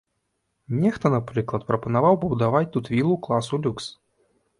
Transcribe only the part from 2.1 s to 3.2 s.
пабудаваць тут вілу